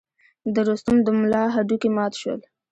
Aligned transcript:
د 0.53 0.55
رستم 0.69 0.95
د 1.05 1.07
ملا 1.19 1.43
هډوکي 1.55 1.89
مات 1.95 2.13
شول. 2.21 2.39